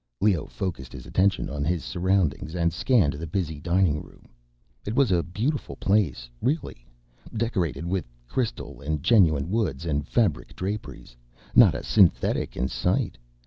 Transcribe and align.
_Leoh 0.19 0.47
focused 0.47 0.93
his 0.93 1.05
attention 1.05 1.47
on 1.47 1.63
his 1.63 1.83
surroundings 1.83 2.55
and 2.55 2.73
scanned 2.73 3.13
the 3.13 3.27
busy 3.27 3.59
dining 3.61 4.01
room. 4.01 4.29
It 4.83 4.95
was 4.95 5.11
a 5.11 5.21
beautiful 5.21 5.75
place, 5.75 6.27
really; 6.41 6.87
decorated 7.37 7.85
with 7.85 8.09
crystal 8.27 8.81
and 8.81 9.03
genuine 9.03 9.51
woods 9.51 9.85
and 9.85 10.07
fabric 10.07 10.55
draperies. 10.55 11.15
Not 11.53 11.75
a 11.75 11.83
synthetic 11.83 12.57
in 12.57 12.67
sight. 12.67 13.19